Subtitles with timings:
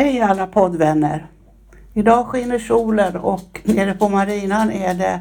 [0.00, 1.26] Hej alla poddvänner!
[1.94, 5.20] Idag skiner solen och nere på marinan är det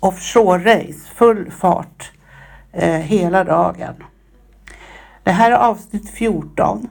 [0.00, 2.12] offshore-race, full fart
[2.72, 3.94] eh, hela dagen.
[5.24, 6.88] Det här är avsnitt 14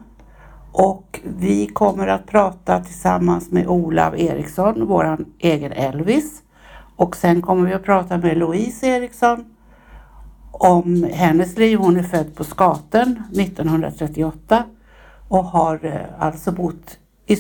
[0.72, 6.42] och vi kommer att prata tillsammans med Olav Eriksson, vår egen Elvis.
[6.96, 9.46] Och sen kommer vi att prata med Louise Eriksson
[10.52, 11.78] om hennes liv.
[11.78, 14.64] Hon är född på Skaten 1938
[15.28, 17.38] och har eh, alltså bott i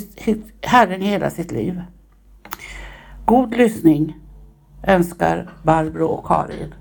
[0.61, 1.81] Herren hela sitt liv.
[3.25, 4.15] God lyssning
[4.83, 6.73] önskar Barbro och Karin.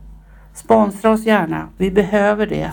[0.55, 2.73] Sponsra oss gärna, vi behöver det.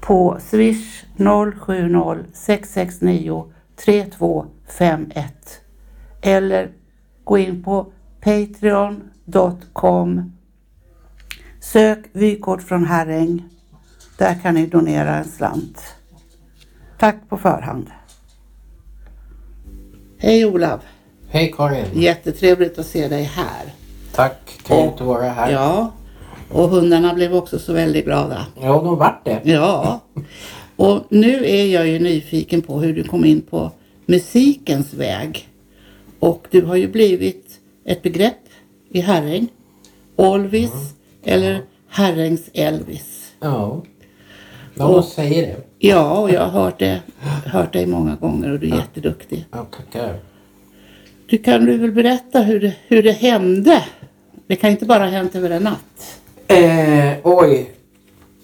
[0.00, 3.52] På swish 070 669
[3.84, 5.60] 3251
[6.22, 6.70] eller
[7.24, 9.02] gå in på patreon.com
[11.60, 13.44] Sök vykort från Herräng.
[14.18, 15.94] Där kan ni donera en slant.
[16.98, 17.90] Tack på förhand.
[20.22, 20.80] Hej Olav!
[21.28, 21.84] Hej Karin!
[21.94, 23.72] Jättetrevligt att se dig här.
[24.14, 25.50] Tack, trevligt att vara här.
[25.52, 25.92] Ja,
[26.50, 28.46] och hundarna blev också så väldigt glada.
[28.60, 29.40] Ja, de vart det.
[29.44, 30.00] Ja,
[30.76, 33.70] och nu är jag ju nyfiken på hur du kom in på
[34.06, 35.48] musikens väg.
[36.18, 38.38] Och du har ju blivit ett begrepp
[38.90, 39.48] i Herräng.
[40.16, 41.36] Olvis Mm.
[41.36, 43.32] eller Herrängs Elvis.
[43.40, 43.82] Ja,
[44.74, 45.56] ja de säger det.
[45.78, 47.00] Ja, och jag har hört, det,
[47.44, 49.46] hört dig många gånger och du är jätteduktig.
[49.50, 50.18] Ja, tackar.
[51.26, 53.84] Du kan du väl berätta hur det, hur det hände?
[54.46, 56.20] Det kan inte bara ha hänt över en natt.
[56.46, 57.70] Eh, oj.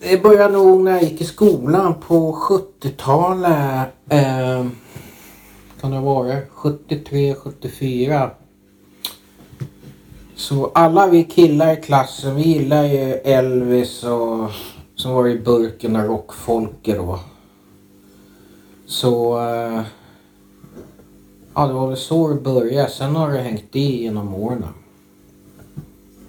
[0.01, 3.89] Det började nog när jag gick i skolan på 70-talet.
[4.09, 4.67] Eh,
[5.81, 8.31] kan det vara 73, 74.
[10.37, 14.51] Så alla vi killar i klassen, vi gillar ju Elvis och
[14.97, 17.21] som var i burken och rockfolket då.
[18.87, 19.39] Så...
[19.39, 19.83] Eh,
[21.55, 22.91] ja, det var väl så det började.
[22.91, 24.65] Sen har det hängt i genom åren.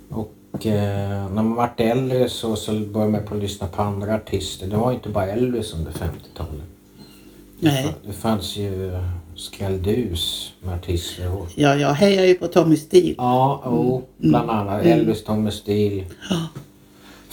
[0.09, 4.15] Och eh, när man vart äldre så, så började man på att lyssna på andra
[4.15, 4.67] artister.
[4.67, 6.61] Det var inte bara Elvis under 50-talet.
[7.59, 7.95] Nej.
[8.05, 8.91] Det fanns ju
[9.35, 11.31] skrälldus med artister.
[11.35, 13.15] Och, Ja, jag hejar ju på Tommy Steele.
[13.17, 16.03] ja, och bland annat Elvis, Tommy Steele,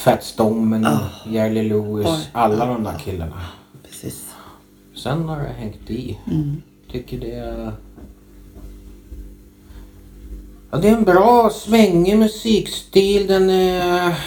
[0.05, 2.07] Fats Domino, Jerry Lewis.
[2.07, 2.31] Oj.
[2.33, 3.41] Alla de där killarna.
[3.83, 4.35] Precis.
[4.95, 6.19] Sen har det hängt i.
[6.91, 7.73] Tycker det är...
[10.71, 13.27] Ja, det är en bra svängig musikstil.
[13.27, 14.19] Den är...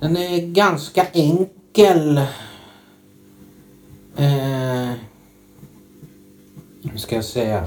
[0.00, 2.18] Den är ganska enkel.
[4.16, 4.92] Eh...
[6.82, 7.66] Hur ska jag säga?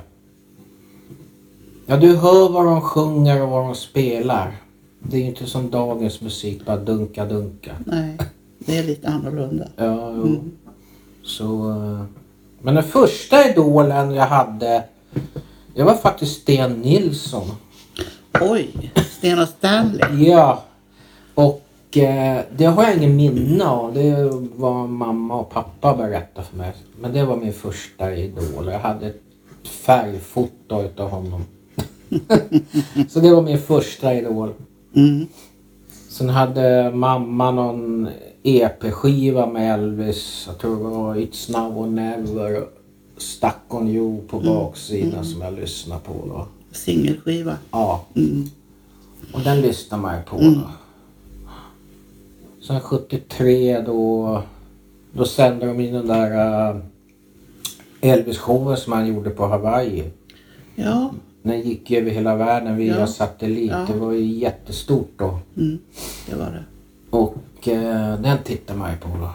[1.86, 4.56] Ja, du hör vad de sjunger och vad de spelar.
[5.00, 7.72] Det är ju inte som dagens musik, bara dunka dunka.
[7.86, 8.18] Nej,
[8.60, 9.68] det är lite annorlunda.
[9.76, 10.44] Ja, jo.
[11.24, 11.70] Så...
[11.70, 12.04] eh,
[12.62, 14.84] Men den första idolen jag hade,
[15.76, 17.52] det var faktiskt Sten Nilsson.
[18.42, 20.28] Oj, Sten och Stanley.
[20.30, 20.64] Ja.
[21.36, 23.94] Och eh, det har jag ingen minne av.
[23.94, 26.74] Det var mamma och pappa berättade för mig.
[27.02, 28.68] Men det var min första idol.
[28.72, 29.22] Jag hade ett
[29.64, 31.44] färgfoto utav honom.
[33.10, 34.54] Så det var min första idol.
[34.96, 35.28] Mm.
[36.10, 38.08] Sen hade mamma någon
[38.44, 40.44] EP-skiva med Elvis.
[40.48, 42.68] Jag tror det var It's Now or Never.
[43.18, 46.48] Stuck on You på baksidan som jag lyssnade på då.
[46.72, 47.58] Singelskiva.
[47.72, 48.44] Ja, Mm.
[49.34, 50.62] och den lyssnar man ju på då.
[52.68, 54.42] Sen 73 då,
[55.14, 56.82] då sände de in den där uh,
[58.02, 60.04] Elvis-showen som han gjorde på Hawaii.
[60.76, 61.12] Ja,
[61.42, 63.08] Den gick över hela världen via Ja.
[63.08, 63.72] satellit.
[63.72, 63.86] Ja.
[63.94, 65.40] Det var ju jättestort då.
[65.58, 65.80] mm,
[66.30, 66.64] det var det.
[67.10, 69.30] Och eh, den tittar man ju på då.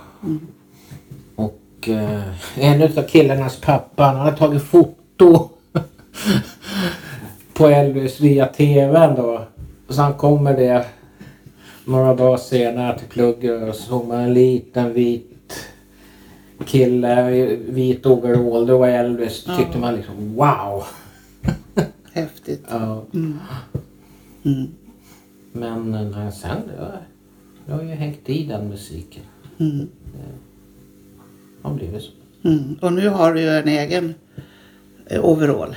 [1.37, 2.21] Och eh,
[2.59, 5.49] en utav killarnas pappa han hade tagit foto
[7.55, 9.41] på Elvis via tvn då.
[9.89, 10.85] Så han kommer det
[11.85, 15.67] några dagar senare till plugget och så såg man en liten vit
[16.67, 17.33] kille
[17.69, 18.67] vit overall.
[18.67, 19.45] Det var Elvis.
[19.45, 20.85] Då tyckte man liksom wow.
[22.47, 22.67] Häftigt.
[22.71, 23.03] Ja.
[23.15, 23.39] Mm.
[24.45, 24.67] Mm.
[25.53, 27.01] Men när sen det, har-
[27.67, 29.23] det har ju hängt i den musiken.
[29.59, 29.89] Mm.
[30.13, 32.11] Det har blivit så.
[32.49, 32.79] Mm.
[32.83, 34.15] Och nu har du ju en egen
[35.07, 35.77] eh, overall.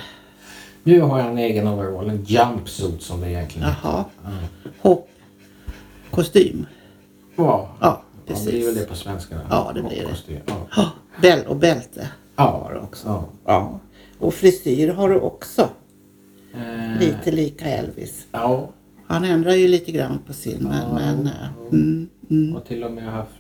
[0.84, 4.06] Nu har jag en egen overall, en jumpsuit som det egentligen Jaha.
[4.24, 4.32] Ja.
[4.82, 5.10] Hopp.
[6.12, 6.66] Kostym.
[7.36, 8.76] Ja, Ja, det blir väl precis.
[8.82, 9.36] det på svenska.
[9.36, 9.42] då.
[9.50, 10.42] Ja, det blir det.
[10.76, 10.92] Ja.
[11.22, 12.44] Ja, och bälte Ja.
[12.44, 13.08] har du också.
[13.08, 13.26] ja.
[13.46, 13.80] Ja.
[14.20, 15.70] Och frisyr har du också.
[16.58, 18.26] Eh, Lite lika Elvis.
[18.32, 18.70] Ja,
[19.08, 21.68] Han ändrar ju lite grann på sin men, Ja, men eh, ja.
[21.78, 22.56] mm, mm.
[22.56, 23.32] och till och med haft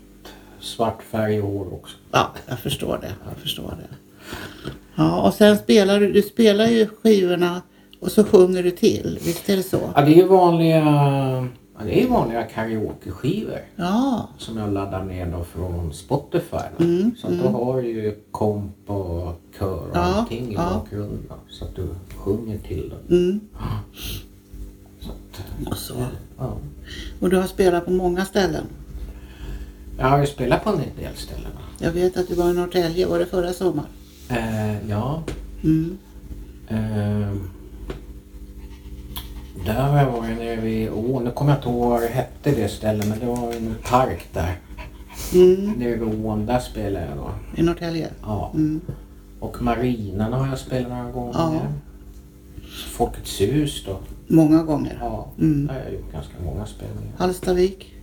[0.59, 1.97] svart färg i hår också.
[2.11, 3.11] Ja, jag förstår det.
[3.29, 3.95] Jag förstår det.
[4.95, 7.61] Ja, och sen spelar du, du spelar ju skivorna
[7.99, 9.19] och så sjunger du till.
[9.25, 9.79] Visst är det så?
[9.95, 10.83] Ja, det är ju vanliga,
[11.77, 13.59] ja, det är vanliga karaokeskivor.
[13.75, 16.57] Ja, Som jag laddar ner då från Spotify.
[16.77, 16.83] Då.
[16.83, 20.69] Mm, så att då har du ju komp och kör och Ja, allting i ja.
[20.73, 21.19] bakgrunden.
[21.29, 23.17] då, Så att du sjunger till den.
[23.19, 23.39] mm.
[24.99, 25.93] Så att, och så.
[26.37, 26.57] ja.
[27.19, 28.63] Och du har spelat på många ställen.
[29.99, 31.51] Jag har ju spelat på en del ställen.
[31.79, 31.85] då.
[31.85, 33.89] Jag vet att du var i Norrtälje, var det förra sommaren?
[34.29, 35.23] Eh, ja.
[35.63, 35.97] Mm.
[36.67, 37.33] Eh,
[39.67, 41.23] där har jag varit nere vid ån.
[41.23, 44.27] Nu kommer jag inte ihåg vad det hette det stället men det var en park
[44.33, 44.55] där.
[45.33, 45.71] Mm.
[45.71, 46.45] Nere vid ån.
[46.45, 47.29] Där spelade jag då.
[47.55, 48.07] I Norrtälje?
[48.21, 48.51] Ja.
[48.53, 48.81] Mm.
[49.39, 51.33] Och marinan har jag spelat några gånger.
[51.33, 51.51] Ja.
[52.91, 53.97] Folkets hus då.
[54.27, 54.97] Många gånger.
[55.01, 55.67] Ja, Mm.
[55.67, 57.11] där har jag gjort ganska många spelningar.
[57.17, 57.93] Hallstavik?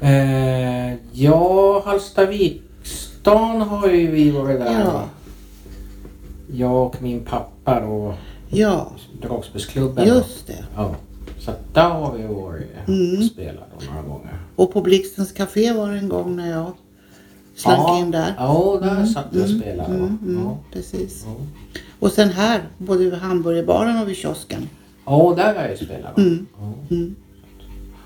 [0.00, 4.80] Eh, ja, Hallstavikstan har ju vi varit där.
[4.84, 5.04] Ja.
[6.52, 8.14] Jag och min pappa då,
[8.50, 8.92] Ja,
[9.22, 10.06] dragspelsklubben.
[10.08, 10.64] just det.
[10.76, 10.94] Ja.
[11.38, 13.18] Så där har vi varit Mm.
[13.18, 14.38] och spelat några gånger.
[14.56, 16.72] Och på Blixtens Café var det en gång när jag
[17.54, 18.34] slank ja, in där.
[18.38, 19.94] Ja, där Mm, satt vi och mm, spelade.
[19.94, 20.58] Mm, mm, Ja.
[20.72, 21.24] Precis.
[21.26, 21.34] Ja.
[21.98, 24.68] Och sen här, både vid hamburgerbaren och vid kiosken.
[25.06, 26.18] ja, där har jag spelat.
[26.18, 26.46] Mm.
[26.90, 27.16] Mm.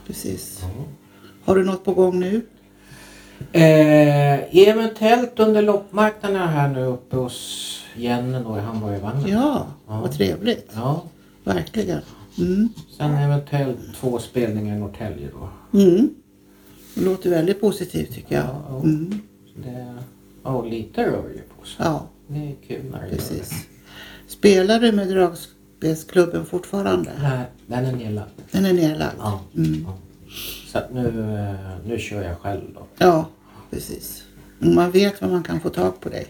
[0.06, 0.62] Precis.
[1.44, 2.46] Har du något på gång nu?
[3.52, 9.28] Eh, eventuellt under loppmarknaden här nu uppe hos Jenny då i Hamburgervagnen.
[9.28, 10.00] Ja, Ja.
[10.00, 10.70] vad trevligt.
[10.74, 11.02] Ja.
[11.44, 12.00] Verkligen.
[12.38, 12.68] Mm.
[12.96, 15.78] Sen eventuellt två spelningar i Norrtälje då.
[15.78, 16.14] Mm.
[16.94, 18.44] Det låter väldigt positivt tycker jag.
[18.68, 18.80] Ja.
[18.82, 19.20] Mm.
[19.56, 19.94] Det,
[20.42, 21.76] ja, lite rör ju på sig.
[21.86, 23.52] Ja, Det är kul när det gör precis.
[24.28, 27.10] Spelar du med dragspelsklubben fortfarande?
[27.16, 27.22] det.
[27.22, 28.28] Nej, den är nedlagd.
[28.50, 29.14] Den är nedlagd?
[29.18, 29.40] Ja.
[29.56, 29.84] Mm.
[29.86, 29.94] ja.
[30.72, 32.86] Så att nu, eh, nu kör jag själv då.
[32.98, 33.26] Ja,
[33.70, 34.22] precis.
[34.60, 36.26] Och Man vet var man kan få tag på dig.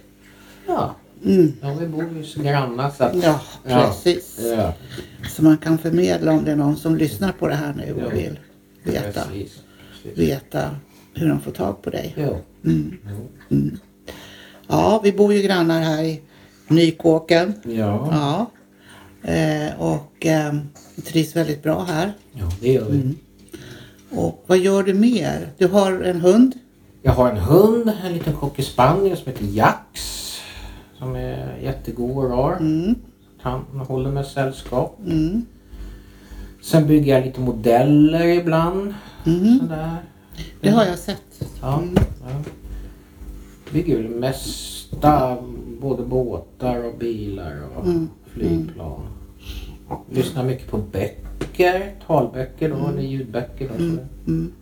[0.67, 0.95] Ja,
[1.25, 1.53] Mm.
[1.63, 3.17] ja vi bor ju så grannar så att...
[3.23, 4.39] Ja, precis.
[4.57, 4.75] Ja,
[5.31, 8.07] Så man kan förmedla om det är någon som lyssnar på det här nu Ja.
[8.07, 8.39] och vill
[8.83, 9.59] veta, precis.
[10.03, 10.19] precis.
[10.19, 10.71] veta
[11.15, 12.15] hur de får tag på dig.
[12.17, 12.39] Jo.
[12.65, 12.97] Mm.
[13.49, 13.71] Jo.
[14.69, 16.21] Ja, vi bor ju grannar här i
[16.69, 17.55] Nykåken.
[17.65, 18.09] Ja.
[18.11, 18.51] Ja.
[19.33, 20.55] Eh, och eh,
[21.05, 22.13] trivs väldigt bra här.
[22.33, 22.97] ja, det gör vi.
[22.97, 23.17] Mm.
[24.11, 25.49] Och vad gör du mer?
[25.59, 26.53] Du har en hund?
[27.03, 30.22] Jag har en hund, en liten cocker spaniel som heter Jax.
[31.03, 32.57] Som är jättegod och rar.
[32.61, 32.95] Mm.
[33.41, 34.99] Han håller med sällskap.
[35.07, 35.47] Mm.
[36.63, 38.95] Sen bygger jag lite modeller ibland.
[39.27, 39.59] Mm.
[39.59, 39.97] Sådär.
[40.61, 41.43] Det har jag sett.
[41.61, 41.79] Ja.
[41.83, 41.95] Mm.
[41.97, 42.43] ja.
[43.73, 45.39] Bygger väl mesta,
[45.81, 48.09] både båtar och bilar och Mm.
[48.27, 49.01] flygplan.
[50.11, 53.69] Lyssnar mycket på böcker, talböcker då, eller ljudböcker.
[53.69, 53.97] Då, Mm.
[53.97, 54.31] så.
[54.31, 54.53] Mm.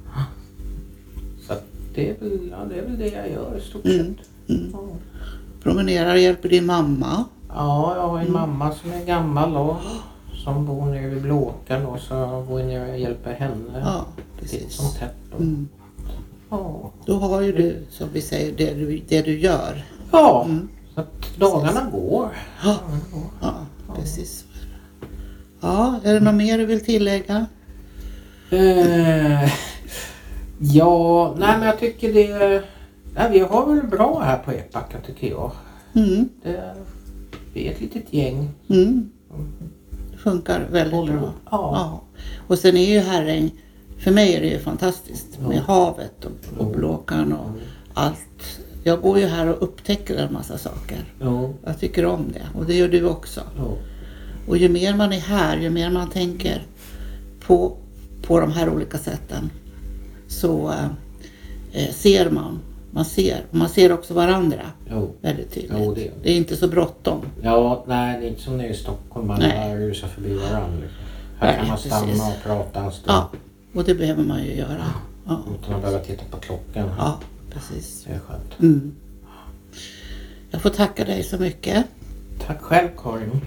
[1.95, 3.99] det, är väl, ja, det är väl det jag gör i stort Mm.
[4.17, 4.29] sett.
[4.51, 4.71] Mm.
[4.73, 4.79] Ja.
[5.63, 7.25] Promenerar och hjälper din mamma.
[7.49, 9.77] Ja, jag har en mamma som är gammal då.
[10.45, 13.81] Som bor nere vid Blåkan då, så jag går ner och hjälper henne.
[13.85, 14.05] Ja,
[14.41, 14.73] precis.
[14.73, 15.37] som tätt då.
[15.37, 15.69] Mm.
[16.51, 16.91] Ja.
[17.07, 19.85] Då har ju du, som vi säger, det du, det du gör.
[20.13, 20.69] ja, Mm.
[20.95, 22.29] så att dagarna går.
[22.65, 22.77] Ja.
[23.41, 23.55] Ja,
[23.97, 24.45] precis.
[25.61, 27.47] Ja, är det något mer du vill tillägga?
[28.51, 29.51] Eh,
[30.59, 32.63] ja, nej men jag tycker det...
[33.15, 35.53] Nej, vi har väl bra här på Ekbacka tycker jag.
[35.95, 36.29] Mm.
[36.43, 36.75] Det,
[37.55, 38.49] vi är ett litet gäng.
[38.69, 39.11] Mm.
[40.13, 41.33] Det funkar väldigt Håller bra.
[41.51, 41.51] Ja.
[41.51, 42.03] Ja.
[42.47, 43.51] Och sen är ju Herräng,
[43.99, 45.63] för mig är det ju fantastiskt med Ja.
[45.75, 47.51] havet och, och Blåkan och
[47.95, 48.61] allt.
[48.85, 50.99] Jag går ju här och upptäcker en massa saker.
[51.23, 53.41] Jo, Jag tycker om det och det gör du också.
[54.49, 56.63] Och ju mer man är här, ju mer man tänker
[57.47, 57.77] på,
[58.23, 59.51] på de här olika sätten
[60.29, 60.73] så
[61.73, 62.59] eh, ser man.
[62.91, 63.45] Man ser.
[63.51, 65.15] Man ser också varandra jo.
[65.21, 65.73] väldigt tydligt.
[65.79, 67.23] Jo, det gör det är inte så bråttom.
[67.43, 69.27] Ja, nej det är inte som nere i Stockholm.
[69.27, 69.77] Man Nej.
[69.77, 70.79] rusar förbi varandra.
[70.81, 70.99] Liksom.
[71.39, 72.23] Här Nej, kan man stanna precis.
[72.23, 73.07] och prata en stund.
[73.17, 73.31] Ja,
[73.75, 74.87] och det behöver man ju göra.
[75.27, 76.89] Ja, Utan att behöva titta på klockan.
[76.99, 77.19] ja
[77.51, 78.05] precis.
[78.05, 78.61] Det är skönt.
[78.61, 78.95] Mm.
[80.51, 81.87] Jag får tacka dig så mycket.
[82.47, 83.41] Tack själv Karin.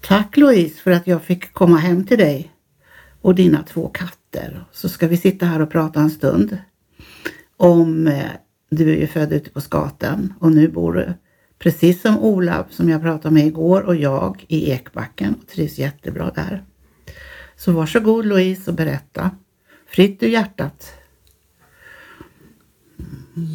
[0.00, 2.50] Tack Louise för att jag fick komma hem till dig
[3.22, 4.64] och dina två katter.
[4.72, 6.58] Så ska vi sitta här och prata en stund
[7.64, 8.30] om eh,
[8.70, 11.12] du är ju född ute på Skaten och nu bor du
[11.58, 16.30] precis som Olav som jag pratade med igår och jag i Ekbacken och trivs jättebra
[16.34, 16.64] där.
[17.56, 19.30] Så varsågod Louise och berätta.
[19.86, 20.92] Fritt ur hjärtat.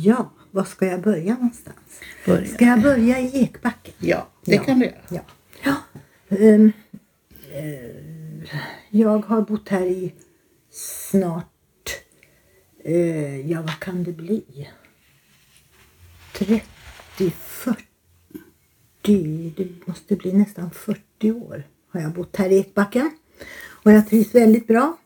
[0.03, 1.77] Ja, var ska jag börja någonstans?
[2.25, 2.47] Börja.
[2.47, 3.93] Ska jag börja i Ekbacken?
[3.99, 4.63] Ja, det Ja.
[4.63, 4.95] kan du göra.
[5.09, 5.21] Ja.
[5.63, 5.75] ja.
[6.37, 6.71] Ehm,
[7.51, 8.57] eh,
[8.89, 10.13] jag har bott här i
[10.71, 11.51] snart,
[12.83, 14.69] eh, ja vad kan det bli?
[16.33, 16.62] 30,
[17.29, 23.12] 40, det måste bli nästan 40 år har jag bott här i Ekbacka.
[23.83, 24.98] Och jag trivs väldigt bra.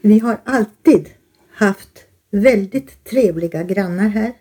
[0.00, 1.08] Vi har alltid
[1.50, 4.32] haft väldigt trevliga grannar här.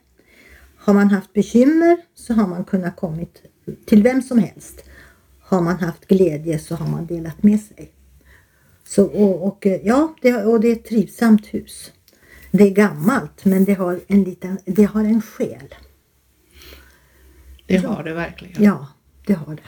[0.78, 3.42] Har man haft bekymmer så har man kunnat kommit
[3.86, 4.84] till vem som helst.
[5.40, 7.92] Har man haft glädje så har man delat med sig.
[8.84, 11.92] Så, och, och, ja, det, och det är ett trivsamt hus.
[12.52, 15.76] Det är gammalt men det har en, liten, det har en själ.
[17.68, 18.64] Det har det verkligen.
[18.64, 18.88] Ja,
[19.26, 19.62] det har det.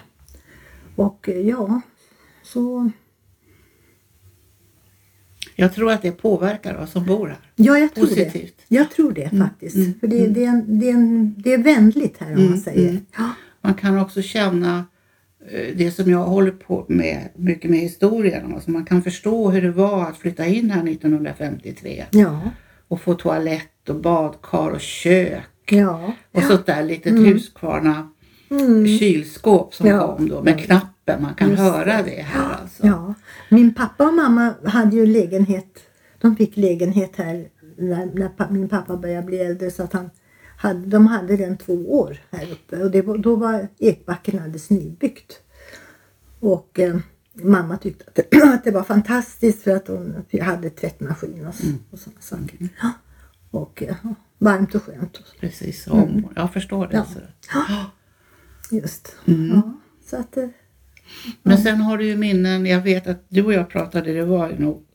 [0.96, 1.82] Och eh, ja,
[2.44, 2.92] så...
[5.56, 7.38] Jag tror att det påverkar oss som bor här.
[7.56, 8.56] Ja, jag tror Positivt.
[8.68, 8.76] det.
[8.76, 10.00] Jag tror det faktiskt.
[10.00, 13.00] För det, det, är en, det, är en, det är vänligt här om man säger.
[13.18, 13.30] Ja,
[13.62, 14.86] Man kan också känna
[15.50, 18.54] eh, det som jag håller på med mycket med historien.
[18.54, 22.52] Alltså man kan förstå hur det var att flytta in här 1953 ja,
[22.92, 26.14] och få toalett och badkar och kök ja.
[26.32, 28.10] och sånt där litet Husqvarna
[29.00, 30.16] kylskåp som Ja.
[30.16, 31.22] kom då med knappen.
[31.22, 32.88] Man kan Just höra det här alltså.
[32.88, 33.14] ja.
[33.50, 35.80] Min pappa och mamma hade ju lägenhet.
[36.22, 39.72] De fick lägenhet här när, när min pappa började bli äldre.
[39.72, 40.10] Så att han
[40.58, 42.84] hade, de hade den två år här uppe.
[42.84, 45.40] Och det då var Ekbacken alldeles nybyggt.
[46.40, 46.96] Och eh,
[47.34, 51.68] mamma tyckte att det, att det var fantastiskt för att hon hade tvättmaskin och, så-
[51.92, 52.68] och sådana saker.
[52.82, 52.92] Ja.
[53.52, 53.96] Och eh,
[54.38, 55.18] varmt och skönt.
[55.18, 55.26] Och.
[55.40, 56.28] Precis, om.
[56.36, 56.96] jag förstår det.
[56.96, 57.06] Ja.
[57.06, 58.76] Så.
[58.76, 59.16] Just.
[59.26, 59.74] Ja,
[60.06, 60.48] så att, eh,
[61.44, 64.50] Men sen har du ju minnen, jag vet att du och jag pratade, det var
[64.50, 64.86] ju nog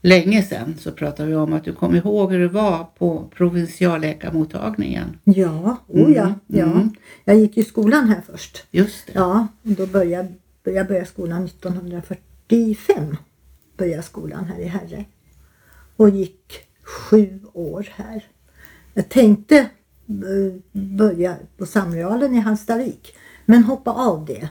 [0.00, 5.18] länge sedan, så pratade vi om att du kom ihåg hur det var på provinsialläkarmottagningen.
[5.24, 6.64] ja, oh ja, ja.
[6.64, 6.90] mm.
[7.24, 8.64] Jag gick i skolan här först.
[8.70, 9.12] Just det.
[9.14, 10.28] Ja, och då började
[10.70, 13.16] jag började skolan 1945.
[13.76, 15.04] Började skolan här i Herre.
[15.96, 18.24] Och gick sju år här.
[18.94, 23.14] Jag tänkte eh, börja på Samrealen i Hallstavik.
[23.44, 24.48] Men hoppa av det.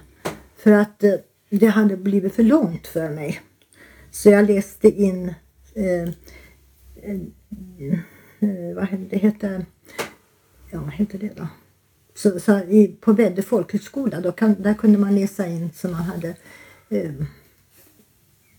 [0.57, 1.13] För att eh,
[1.49, 3.41] det hade blivit för långt för mig.
[4.11, 5.33] Så jag läste in
[5.73, 6.09] eh,
[6.95, 7.21] eh,
[8.39, 9.65] eh vad heter det?
[10.71, 11.47] Ja, vad heter det då?
[12.15, 16.01] Så, så i, på Väddö folkhögskola, då kan, där kunde man läsa in så man
[16.03, 16.35] hade
[16.89, 17.11] eh,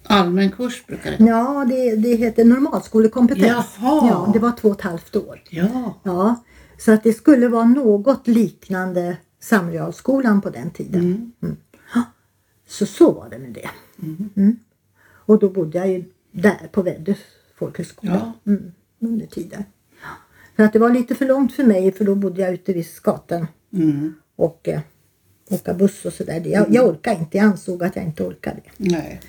[0.08, 3.76] Allmän kurs brukar det Ja, det, det heter normalskolekompetens.
[3.80, 4.08] Jaha.
[4.08, 5.42] Ja, det var två och ett halvt år.
[5.50, 6.44] Ja, Ja,
[6.78, 11.32] så att det skulle vara något liknande Samrealskolan på den tiden.
[11.42, 11.56] Mm.
[11.94, 12.02] Ja,
[12.68, 13.70] Så så var det med det.
[14.36, 14.56] Mm.
[15.08, 17.14] Och då bodde jag ju där på Väddö
[17.58, 18.52] folkhögskola Ja.
[18.52, 19.64] mm, under tiden.
[20.56, 22.86] För att det var lite för långt för mig för då bodde jag ute vid
[22.86, 24.14] Skaten mm.
[24.36, 24.80] och eh,
[25.50, 26.42] åka buss och sådär.
[26.44, 28.60] Jag, jag orkade inte, jag ansåg att jag inte orkade.
[28.76, 29.20] nej.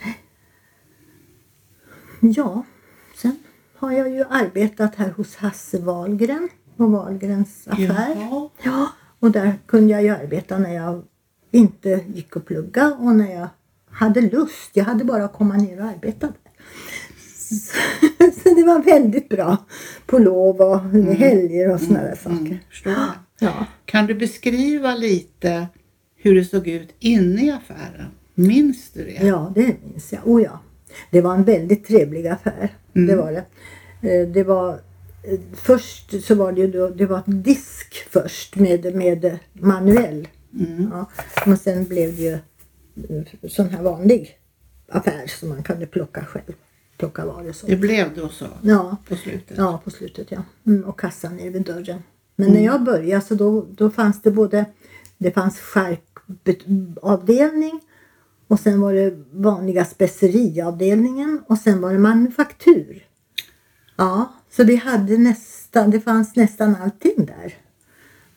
[2.19, 2.63] Ja,
[3.15, 3.39] sen
[3.75, 8.15] har jag ju arbetat här hos Hasse Wahlgren på Wahlgrens affär.
[8.15, 8.49] Jaha.
[8.63, 8.87] Ja,
[9.19, 11.03] och där kunde jag ju arbeta när jag
[11.51, 13.47] inte gick och plugga och när jag
[13.89, 14.71] hade lust.
[14.73, 16.46] Jag hade bara att komma ner och arbeta där.
[17.49, 17.73] Så,
[18.55, 19.57] det var väldigt bra
[20.05, 20.79] på lov och
[21.15, 22.35] helger och sådana där saker.
[22.37, 23.09] Mm, förstår jag.
[23.39, 23.65] Ja.
[23.85, 25.67] Kan du beskriva lite
[26.15, 28.11] hur det såg ut inne i affären?
[28.35, 29.27] Minns du det?
[29.27, 30.27] Ja, det minns jag.
[30.27, 30.59] Oh ja.
[31.11, 32.69] Det var en väldigt trevlig affär.
[32.93, 33.45] Det var det.
[34.09, 34.73] Eh, Det var
[35.23, 40.27] eh, Först så var det ju då, det var disk först med, med manuell.
[40.91, 41.09] Ja.
[41.45, 44.37] Men sen blev det ju eh, sån här vanlig
[44.89, 46.53] affär som man kunde plocka själv.
[46.97, 47.67] Plocka varor så.
[47.67, 49.57] Det blev då så Ja, på slutet?
[49.57, 50.41] ja på slutet ja.
[50.65, 52.03] Mm, och kassan nere vid dörren.
[52.35, 54.65] Men när jag började så då, då fanns det både,
[55.17, 57.79] det fanns charkavdelning
[58.47, 63.05] och sen var det vanliga speceriavdelningen och sen var det manufaktur.
[63.95, 67.53] Ja, så vi hade nästan, det fanns nästan allting där.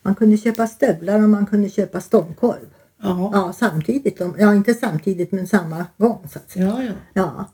[0.01, 2.73] Man kunde köpa stövlar och man kunde köpa stångkorv.
[3.01, 3.29] Ja.
[3.33, 4.19] Ja, samtidigt.
[4.37, 6.67] Ja, inte samtidigt men samma gång så att säga.
[6.67, 6.93] ja, ja.
[7.13, 7.45] Ja,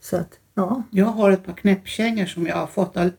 [0.00, 0.82] så att ja.
[0.90, 3.10] Jag har ett par knäppkängor som jag har fått av,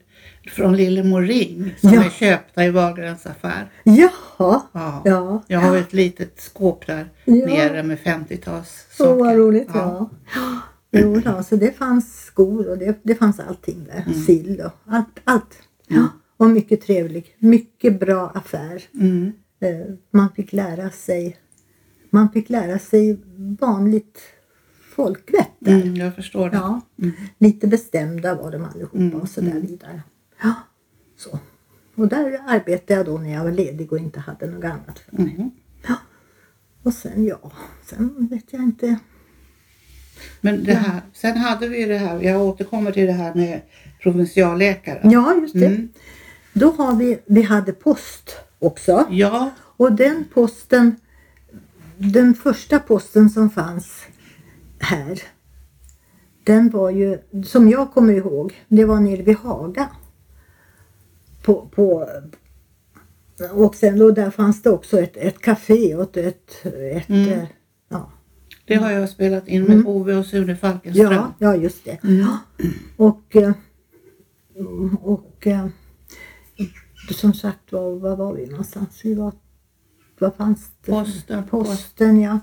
[0.47, 2.03] från Lillemor Ring som Ja.
[2.05, 3.71] är köpta i Wahlgrens affär.
[3.83, 5.01] Jaha, Ja.
[5.05, 5.43] ja.
[5.47, 7.33] Jag har ett litet skåp där Ja.
[7.33, 9.69] nere med 50-tals Så vad roligt.
[9.73, 10.09] Ja.
[10.35, 10.59] Ja.
[10.91, 14.03] Jo, då, så det fanns skor och det, det fanns allting där.
[14.07, 14.23] Mm.
[14.23, 15.19] Sill och allt.
[15.23, 15.55] allt.
[15.87, 16.07] Ja.
[16.37, 17.35] Och mycket trevlig.
[17.39, 18.83] Mycket bra affär.
[18.93, 19.31] Mm.
[19.59, 21.37] Eh, Man fick lära sig
[22.09, 23.19] man fick lära sig
[23.59, 24.19] vanligt
[24.95, 25.81] folkvett där.
[25.81, 26.55] Mm, jag förstår det.
[26.55, 26.81] Ja.
[27.37, 30.01] Lite bestämda var de allihopa och så där vidare.
[30.43, 30.53] Ja,
[31.17, 31.39] så.
[31.95, 35.17] Och där arbetade jag då när jag var ledig och inte hade något annat för
[35.17, 35.35] mig.
[35.37, 35.51] Mhm.
[35.87, 35.95] Ja.
[36.83, 37.51] Och sen ja,
[37.85, 38.99] sen vet jag inte.
[40.41, 43.61] Men det här, sen hade vi ju det här, jag återkommer till det här med
[44.01, 45.11] provinsialläkaren.
[45.11, 45.65] Ja, just det.
[45.65, 45.89] Mm.
[46.53, 49.07] Då har vi, vi hade post också.
[49.09, 50.95] Ja, Och den posten
[51.97, 54.03] den första posten som fanns
[54.79, 55.21] här.
[56.43, 59.89] Den var ju, som jag kommer ihåg, det var nere vid Haga.
[61.43, 62.09] På, på,
[63.51, 67.29] och sen då där fanns det också ett, ett café och ett, ett Mm.
[67.29, 67.45] eh,
[67.89, 68.11] ja,
[68.65, 69.87] Det har jag spelat in med Mm.
[69.87, 71.13] Ove och Sune Falkenström.
[71.13, 72.03] ja, ja, just det.
[72.03, 72.27] Mm.
[72.97, 73.51] Och, eh,
[75.01, 75.67] och eh,
[77.11, 78.99] som sagt var, var var vi någonstans?
[79.03, 79.33] Vi var,
[80.19, 80.91] vad fanns det?
[80.91, 81.43] Posten.
[81.47, 82.39] Posten, ja.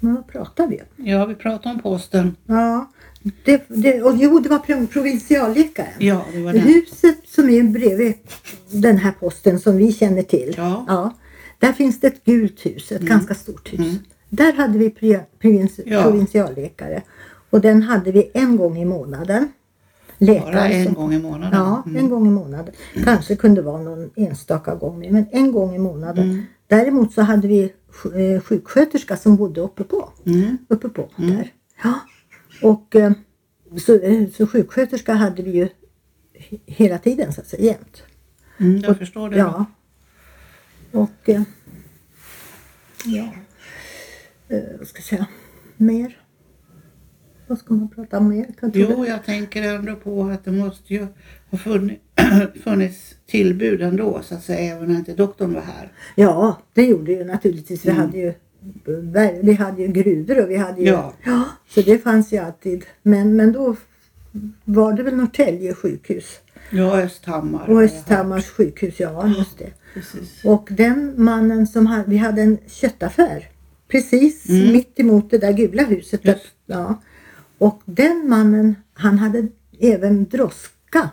[0.00, 1.06] Men vad pratar vi om?
[1.06, 2.36] Ja, vi pratar om posten.
[2.46, 2.90] Ja,
[3.44, 5.92] det, det, och jo, det var pro- provinsialläkaren.
[5.98, 6.62] Ja, det var den.
[6.62, 8.14] Huset som är bredvid
[8.70, 10.54] den här posten som vi känner till.
[10.56, 11.14] Ja.
[11.58, 13.98] där finns det ett gult hus, ett ganska stort hus.
[14.28, 14.88] Där hade vi
[15.40, 16.02] provins- Ja.
[16.02, 17.02] provinsialläkare.
[17.50, 19.48] Och den hade vi en gång i månaden.
[20.18, 21.58] Läkare Bara en som- gång i månaden.
[21.60, 22.74] Ja, en gång i månaden.
[23.04, 26.46] Kanske kunde vara någon enstaka gång men en gång i månaden.
[26.70, 26.84] Mm.
[26.84, 27.62] Däremot så hade vi
[28.14, 30.12] eh, sjuksköterska som bodde uppe på.
[30.26, 30.58] Mm.
[30.68, 31.52] Uppe på där.
[31.82, 32.00] Ja.
[32.62, 33.12] Och eh,
[33.78, 35.68] så, eh, så sjuksköterska hade vi ju
[36.34, 38.02] he- hela tiden så att säga jämt.
[38.58, 39.36] Mm, jag förstår det.
[39.38, 39.64] Ja.
[40.92, 41.28] Och
[43.04, 43.30] ja,
[44.78, 45.26] vad ska jag säga,
[45.76, 46.20] mer?
[47.46, 48.54] Vad ska man prata om mer?
[48.74, 51.06] Jo, jag tänker ändå på att det måste ju
[51.50, 52.02] ha funnits,
[52.64, 55.92] funnits tillbud ändå så att säga även när inte doktorn var här.
[56.14, 57.86] Ja, det gjorde ju naturligtvis.
[57.86, 57.96] Mm.
[57.96, 58.34] Vi hade ju
[59.42, 60.86] vi hade ju gruvor och vi hade ju...
[60.86, 61.44] Ja.
[61.68, 62.84] så det fanns ju alltid.
[63.02, 63.76] Men, men då
[64.64, 66.40] var det väl Norrtälje sjukhus.
[66.70, 67.70] Ja, Östhammar.
[67.70, 67.82] Och.
[67.82, 69.70] Östhammars sjukhus, ja just det.
[69.94, 70.44] Precis.
[70.44, 73.48] Och den mannen som hade, vi hade en köttaffär
[73.88, 74.72] precis Mm.
[74.72, 76.22] mitt emot det där gula huset.
[76.22, 77.02] Där, ja.
[77.58, 79.48] Och den mannen, han hade
[79.80, 81.10] även droska.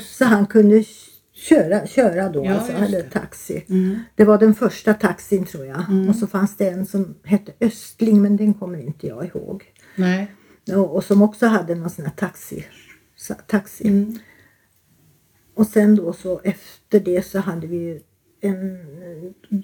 [0.00, 0.84] Så han kunde
[1.32, 3.64] köra, köra då, Ja, alltså, eller taxi.
[3.68, 3.98] Mm.
[4.14, 5.84] Det var den första taxin tror jag.
[6.08, 9.64] Och så fanns det en som hette Östling men den kommer inte jag ihåg.
[9.96, 10.32] Nej.
[10.74, 12.64] Och, och som också hade någon sån här taxi.
[13.46, 13.88] taxi.
[13.88, 14.18] Mm.
[15.54, 18.00] Och sen då så efter det så hade vi ju
[18.40, 18.78] en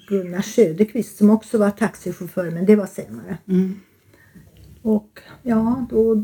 [0.07, 3.37] Gunnar Söderqvist som också var taxichaufför men det var senare.
[3.47, 3.79] Mm.
[4.81, 6.15] Och ja, då,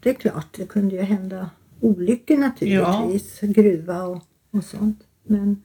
[0.00, 1.50] det är klart det kunde ju hända
[1.86, 3.40] olyckor naturligtvis.
[3.40, 4.98] Gruva och, och sånt.
[5.22, 5.62] Men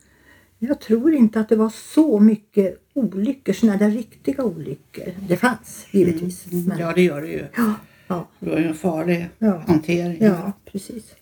[0.58, 5.04] jag tror inte att det var så mycket olyckor, sådana där riktiga olyckor.
[5.28, 6.46] Det fanns givetvis.
[6.50, 6.78] Men, Mm.
[6.78, 7.44] Ja, det gör det ju.
[7.56, 7.74] ja,
[8.08, 9.64] ja, Det var ju en farlig Ja.
[9.66, 10.16] hantering.
[10.20, 11.14] ja, precis.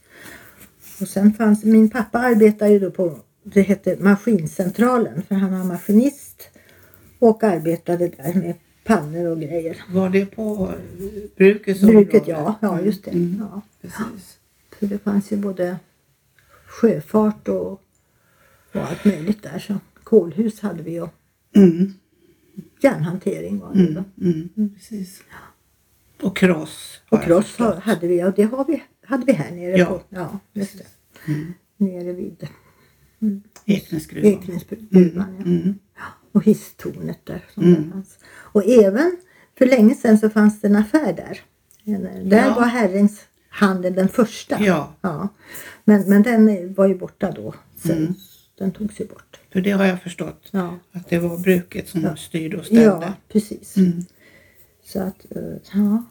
[1.00, 5.64] Och sen fanns, min pappa arbetade ju då på, det hette maskincentralen för han var
[5.64, 6.48] maskinist
[7.18, 9.76] och arbetade där med pannor och grejer.
[9.90, 10.70] Var det på
[11.36, 12.30] brukets Bruket, område?
[12.30, 13.10] ja, ja just det.
[13.10, 13.36] Mm.
[13.52, 13.60] Ja.
[13.82, 14.38] Precis.
[14.80, 15.76] För det fanns ju både
[16.66, 17.80] sjöfart och, och
[18.72, 19.58] allt möjligt där.
[19.58, 21.08] Så kolhus hade vi och
[21.56, 21.92] Mm.
[22.82, 24.04] järnhantering var det då.
[24.26, 24.48] Mm.
[24.74, 25.22] Precis.
[26.22, 27.00] Och kross.
[27.08, 29.86] Och kross hade vi, och det har vi, hade vi här nere Ja.
[29.86, 30.86] på, ja just det.
[31.32, 31.52] Mm.
[31.76, 32.48] Nere vid
[33.66, 34.30] Eknäsgruvan.
[34.32, 35.34] Eknäsgruvan.
[35.38, 35.44] Ja.
[35.44, 35.78] Mm.
[36.32, 37.82] Och hisstornet där som Mm.
[37.82, 38.18] där fanns.
[38.28, 39.16] Och även
[39.58, 41.40] för länge sedan så fanns det en affär där.
[42.24, 42.54] Där Ja.
[42.54, 44.60] var Herrings handel den första.
[44.60, 44.94] Ja.
[45.00, 45.28] Ja.
[45.84, 47.54] Men, men den var ju borta då.
[47.76, 48.14] Sen, Mm.
[48.58, 49.40] Den togs ju bort.
[49.52, 50.48] För det har jag förstått.
[50.50, 50.78] Ja.
[50.92, 52.16] Att det var bruket som Ja.
[52.16, 52.82] styrde och ställde.
[52.84, 53.76] Ja, precis.
[53.76, 54.04] Mm.
[54.84, 55.42] Så att, eh,
[55.74, 56.04] ja.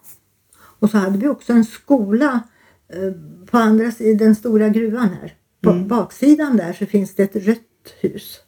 [0.55, 2.39] Och så hade vi också en skola
[2.87, 3.11] eh,
[3.45, 5.33] på andra sidan den stora gruvan här.
[5.61, 5.87] På Mm.
[5.87, 8.39] baksidan där så finns det ett rött hus.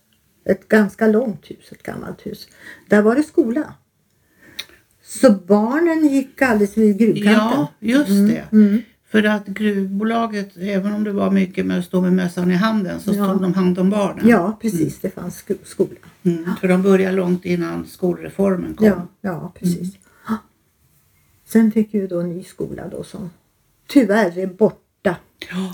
[0.46, 2.48] Ett ganska långt hus, ett gammalt hus.
[2.90, 3.74] Där var det skola.
[5.19, 7.34] Så barnen gick alldeles vid gruvkanten.
[7.34, 8.43] Ja, just det.
[8.52, 8.82] Mm.
[9.10, 13.00] För att gruvbolaget, även om det var mycket med att stå med mössan i handen,
[13.00, 13.26] så Ja.
[13.30, 14.28] stod de hand om barnen.
[14.28, 15.00] Ja, precis.
[15.00, 16.00] Det fanns sko- skola.
[16.24, 16.45] Mm.
[16.62, 18.88] För de började långt innan skolreformen kom.
[18.88, 19.93] Ja, ja precis.
[21.45, 23.30] Sen fick vi då en ny skola då som
[23.88, 25.15] tyvärr är borta.
[25.52, 25.74] Ja,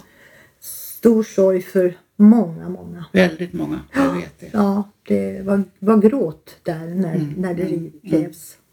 [0.59, 3.05] Stor sorg för många, många.
[3.13, 3.79] väldigt många.
[3.93, 4.49] Jag vet det.
[4.53, 8.57] Ja, det var, var gråt där när, Mm, när det mm, revs.
[8.57, 8.66] Jag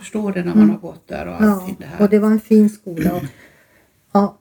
[0.00, 2.02] förstår det när man har gått där och Ja, allting det här.
[2.04, 3.14] och det var en fin skola.
[3.14, 3.22] Och,
[4.12, 4.38] ja,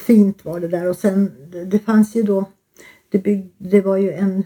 [0.00, 0.88] fint var det där.
[0.88, 1.32] Och sen,
[1.66, 2.44] det, fanns ju då,
[3.08, 4.44] det, bygg, det var ju en,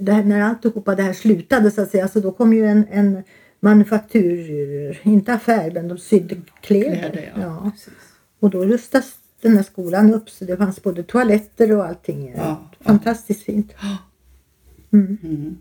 [0.00, 2.86] det här, när alltihopa det här slutade så att säga, så då kom ju en,
[2.90, 3.22] en
[3.60, 7.10] manufaktur, inte affär, men de sydde kläder.
[7.10, 7.40] Kläder, ja.
[7.42, 7.70] Ja.
[8.40, 12.34] Och då rustas den här skolan upp så det fanns både toaletter och allting.
[12.36, 13.72] Ja, Fantastiskt fint.
[14.92, 15.58] Mm.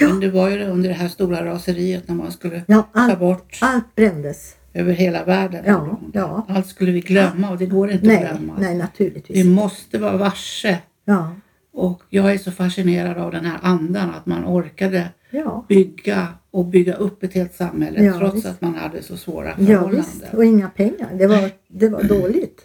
[0.00, 3.18] Men det var ju under det här stora raseriet när man skulle Ja, ta allt,
[3.18, 4.56] bort allt brändes.
[4.74, 5.64] över hela världen.
[5.66, 6.46] Ja, ja.
[6.48, 8.54] Allt skulle vi glömma och det går inte att Nej, glömma.
[8.58, 9.44] nej Vi naturligtvis.
[9.46, 11.30] måste vara varse Ja,
[11.72, 16.64] Och jag är så fascinerad av den här andan att man orkade Ja, bygga och
[16.66, 18.46] bygga upp ett helt samhälle Ja, trots visst.
[18.46, 19.96] att man hade så svåra ja förhållanden.
[19.96, 20.34] visst.
[20.34, 21.08] Och inga pengar.
[21.18, 22.60] Det var, det var dåligt.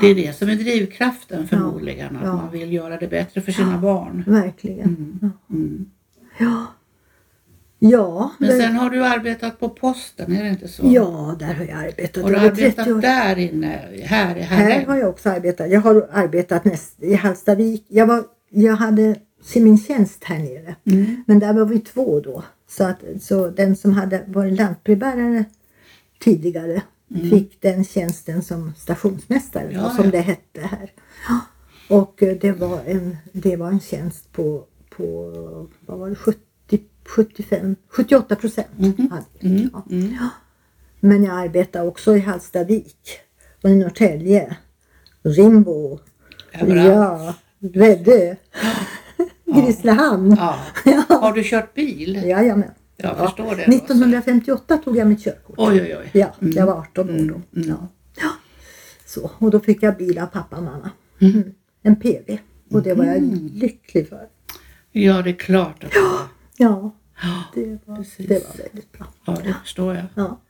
[0.00, 2.32] Det är det som är drivkraften förmodligen, att Ja.
[2.36, 4.24] man vill göra det bättre för sina barn.
[4.26, 5.18] Verkligen.
[5.22, 5.54] Ja.
[5.54, 5.90] Mm.
[7.90, 8.30] Ja.
[8.38, 10.82] Men sen har du arbetat på posten, är det inte så?
[10.86, 12.22] ja, där har jag arbetat.
[12.22, 15.70] Har du över 30 arbetat där inne, här i Här har jag också arbetat.
[15.70, 17.84] Jag har arbetat näst, i Hallstavik.
[17.88, 19.16] Jag, var, jag hade
[19.54, 20.76] min tjänst här nere.
[20.84, 21.24] Mm.
[21.26, 22.44] Men där var vi två då.
[22.68, 25.44] Så, att, så den som hade varit lantbrevbärare
[26.18, 26.82] tidigare
[27.30, 29.76] fick den tjänsten som stationsmästare Mm.
[29.76, 30.10] Ja, som ja.
[30.10, 30.92] det hette här.
[31.88, 35.32] Och eh, det var en, det var en tjänst på, på
[35.80, 36.40] vad var det, 70,
[37.16, 38.66] 75, 78 procent.
[38.78, 38.94] hade
[39.40, 39.50] jag.
[39.50, 39.70] Mm.
[39.72, 39.82] Ja.
[39.90, 40.16] Mm.
[41.00, 43.18] Men jag arbetade också i Hallstavik
[43.62, 44.56] och i Norrtälje,
[45.22, 45.98] Rimbo,
[46.52, 46.88] Överallt.
[46.88, 48.34] ja, Väddö,
[49.46, 50.36] Grisslehamn.
[50.38, 50.58] Ja.
[51.08, 52.14] Har du kört bil?
[52.26, 52.70] Jajamän.
[52.96, 53.26] Jag Ja.
[53.26, 53.64] förstår det.
[53.66, 53.72] då.
[53.72, 55.54] 1958 tog jag mitt körkort.
[55.58, 56.10] Oj, oj, oj.
[56.12, 57.20] Ja, jag var 18 år då.
[57.22, 57.68] Mm, mm.
[57.68, 57.88] Ja.
[58.20, 58.28] Ja.
[59.06, 60.90] Så, och då fick jag bil av pappa och mamma.
[61.20, 61.34] Mm.
[61.34, 61.54] Mm.
[61.82, 62.38] En PV.
[62.70, 64.26] Och det var jag lycklig för.
[64.92, 66.20] Ja, det är klart att var.
[66.56, 66.90] Ja,
[67.22, 68.26] Ja, det var, Precis.
[68.26, 69.06] det var väldigt bra.
[69.24, 70.04] ja, det förstår jag.
[70.14, 70.40] Ja.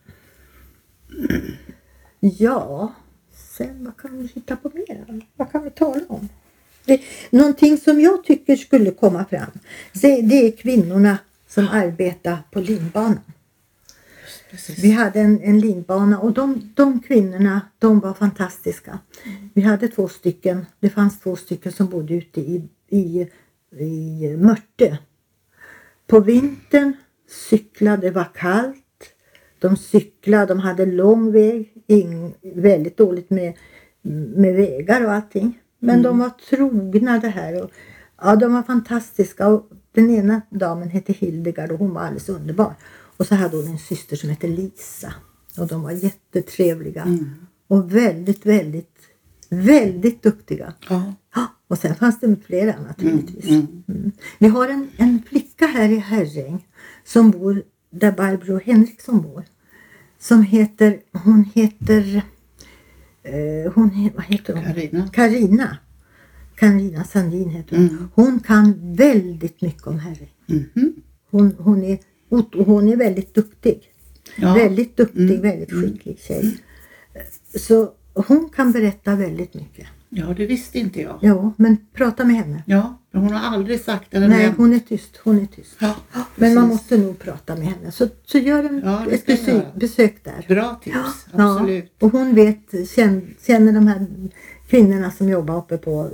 [2.20, 2.94] Ja,
[3.32, 5.22] sen vad kan vi hitta på mer?
[5.36, 6.28] Vad kan vi tala om?
[6.84, 7.00] Det,
[7.30, 9.50] någonting som jag tycker skulle komma fram,
[9.92, 13.20] det, är kvinnorna som arbetar på linbanan.
[14.50, 14.78] Precis.
[14.78, 18.98] Vi hade en, en linbana och de, de kvinnorna, de var fantastiska.
[19.54, 23.26] Vi hade två stycken, det fanns två stycken som bodde ute i, i,
[23.78, 24.98] i Mörte.
[26.08, 26.92] På vintern
[27.48, 28.84] cyklade, det var kallt.
[29.58, 33.54] De cyklade, de hade lång väg, ing, väldigt dåligt med,
[34.36, 35.58] med vägar och allting.
[35.78, 37.62] Men de var trogna det här.
[37.62, 37.70] Och,
[38.20, 39.48] ja, de var fantastiska.
[39.48, 42.74] Och den ena damen hette Hildegard och hon var alldeles underbar.
[43.16, 45.14] Och så hade hon en syster som hette Lisa.
[45.58, 47.18] Och de var jättetrevliga.
[47.68, 48.96] Och väldigt, väldigt,
[49.48, 50.72] väldigt duktiga.
[50.88, 51.12] Ja.
[51.68, 53.44] Och sen fanns det flera naturligtvis.
[53.50, 54.12] Mm.
[54.38, 56.66] Vi har en, en flicka här i Herräng
[57.04, 59.44] som bor där Barbro Henriksson bor.
[60.18, 62.22] Som heter, hon heter,
[63.22, 64.64] eh, hon, vad heter hon?
[64.64, 65.08] Carina.
[65.12, 65.76] Carina.
[66.54, 67.88] Carina Sandin heter hon.
[67.88, 68.08] Mm.
[68.14, 70.34] Hon kan väldigt mycket om Herräng.
[70.46, 70.94] Mhm.
[71.30, 71.98] Hon, hon, är,
[72.64, 73.82] hon är väldigt duktig.
[74.36, 74.54] Ja.
[74.54, 75.40] Väldigt duktig, Mm.
[75.42, 76.58] väldigt skicklig tjej.
[77.56, 79.86] Så hon kan berätta väldigt mycket.
[80.08, 81.18] Ja, det visste inte jag.
[81.20, 82.62] Ja, men prata med henne.
[82.66, 85.16] Ja, men hon har aldrig sagt eller Nej, hon är tyst.
[85.24, 85.76] Hon är tyst.
[85.78, 85.94] Ja,
[86.36, 87.92] Men man måste nog prata med henne.
[87.92, 90.44] Så, så gör en, Ja, det ett besök, besök där.
[90.48, 91.92] Bra tips, absolut.
[91.98, 94.06] Ja, och hon vet, känner, känner de här
[94.68, 96.10] kvinnorna som jobbar uppe på,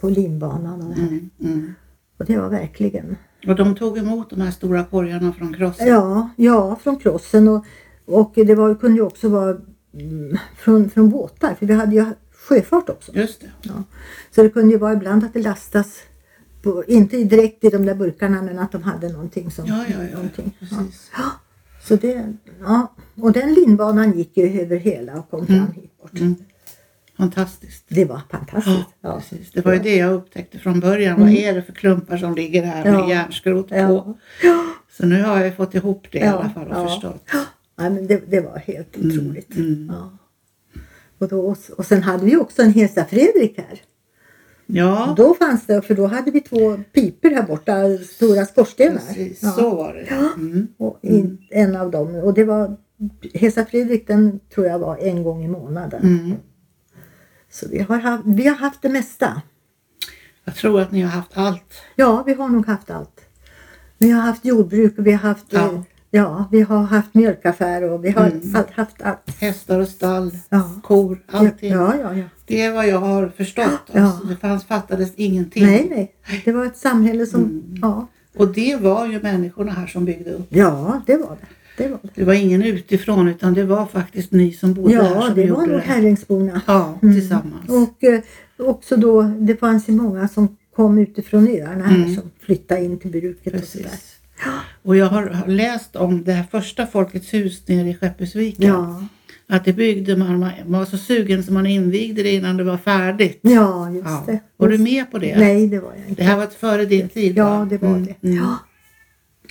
[0.00, 0.82] på linbanan.
[0.82, 1.08] Och, det här.
[1.08, 1.74] Mm, mm.
[2.18, 3.16] och det var verkligen...
[3.46, 5.88] Och de tog emot de här stora korgarna från krossen?
[5.88, 7.64] Ja, ja från krossen och,
[8.04, 9.56] och det var, kunde ju också vara
[9.94, 11.54] mm, från, från båtar.
[11.54, 12.04] För vi hade ju
[12.54, 13.12] sjöfart också.
[13.14, 13.50] Just det.
[13.62, 13.84] Ja.
[14.34, 16.02] Så det kunde ju vara ibland att det lastas,
[16.62, 19.66] på, inte direkt i de där burkarna men att de hade någonting som...
[19.66, 20.14] Ja, ja, ja.
[20.16, 20.52] någonting.
[20.58, 20.66] Ja.
[20.68, 21.10] Precis.
[21.82, 22.94] Så det, ja.
[23.20, 26.18] Och den linbanan gick ju över hela och kom fram hit bort.
[26.20, 26.34] Mm.
[27.16, 27.84] Fantastiskt.
[27.88, 28.76] Det var fantastiskt.
[29.00, 29.20] Ja, Ja.
[29.20, 29.50] precis.
[29.52, 31.20] Det var ju det jag upptäckte från början.
[31.20, 33.10] Vad är det för klumpar som ligger här med Ja.
[33.10, 33.74] järnskrot på?
[33.76, 34.64] Ja.
[34.98, 36.88] Så nu har jag fått ihop det i Ja, alla fall och ja.
[36.88, 37.24] förstått.
[37.32, 37.44] Ja,
[37.76, 39.56] men det, det var helt otroligt.
[39.56, 39.90] mm.
[39.92, 40.18] Ja.
[41.22, 43.80] Och, då, och sen hade vi också en Hesa Fredrik här.
[44.66, 48.98] Ja, Då fanns det, för då hade vi två piper här borta, stora skorstenar.
[48.98, 49.42] precis.
[49.42, 49.50] Ja.
[49.50, 50.00] Så var det.
[50.36, 50.68] Mm.
[50.76, 52.76] Och in, en av dem, och det var
[53.34, 56.02] Hesa Fredrik den tror jag var en gång i månaden.
[56.02, 56.32] Mm.
[57.50, 59.42] Så vi har, haft, vi har haft det mesta.
[60.44, 61.74] Jag tror att ni har haft allt.
[61.96, 63.20] Ja, vi har nog haft allt.
[63.98, 65.84] Vi har haft jordbruk och vi har haft, Ja.
[66.12, 66.20] Ja.
[66.22, 68.56] ja, vi har haft mjölkaffär och vi har Mm.
[68.56, 69.36] allt, haft allt.
[69.40, 70.70] Hästar och stall, Ja.
[70.82, 71.72] kor, allting.
[71.72, 72.24] Ja, ja, ja.
[72.46, 73.80] Det är vad jag har förstått.
[73.92, 74.00] Ja.
[74.02, 75.66] Alltså, det fanns, fattades ingenting.
[75.66, 76.14] Nej, nej.
[76.44, 77.62] Det var ett samhälle som, Mm.
[77.82, 78.06] ja.
[78.36, 80.46] Och det var ju människorna här som byggde upp.
[80.48, 81.46] Ja, det var det.
[81.82, 82.08] Det var det.
[82.14, 85.40] Det var ingen utifrån utan det var faktiskt ni som bodde här Ja, som det
[85.42, 85.80] gjorde var nog det.
[85.82, 86.60] Herrängsborna.
[86.66, 87.14] Ja, Mm.
[87.14, 87.68] tillsammans.
[87.68, 88.20] Och eh,
[88.58, 92.14] också då, det fanns ju många som kom utifrån öarna här Mm.
[92.14, 93.90] som flyttade in till bruket och sådär.
[94.82, 98.68] Och jag har läst om det här första Folkets hus nere i Skeppesviken.
[98.68, 99.04] Ja,
[99.46, 102.76] Att det byggde man, man var så sugen så man invigde det innan det var
[102.76, 103.38] färdigt.
[103.42, 104.22] ja just Ja.
[104.26, 104.40] det.
[104.56, 105.38] Var du Just- med på det?
[105.38, 106.24] Nej, det var jag Det inte.
[106.24, 107.64] här var före din tid Ja, va?
[107.70, 108.28] det var Mm, det.
[108.28, 108.36] Mm.
[108.36, 108.58] Ja.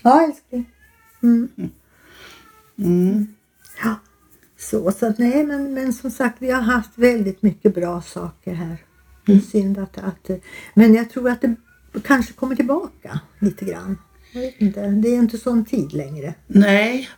[0.03, 0.65] ja, älskling.
[1.23, 1.49] Mm.
[2.79, 3.27] Mm.
[3.83, 3.95] Ja.
[4.59, 8.53] Så, så att, nej, men, men som sagt, vi har haft väldigt mycket bra saker
[8.53, 8.77] här.
[9.25, 9.45] Det är Mm.
[9.45, 10.29] synd att, att...
[10.73, 11.55] Men jag tror att det
[12.03, 13.97] kanske kommer tillbaka lite grann.
[14.31, 16.33] Jag vet inte, det är inte sån tid längre.
[16.47, 17.09] Nej,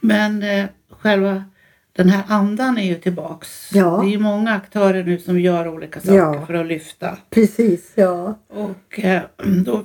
[0.00, 1.44] men eh, själva
[1.92, 3.70] den här andan är ju tillbaks.
[3.72, 4.00] Ja.
[4.02, 6.46] Det är ju många aktörer nu som gör olika saker Ja.
[6.46, 7.18] för att lyfta.
[7.30, 8.38] Precis, ja.
[8.48, 9.20] Och, eh,
[9.64, 9.84] då,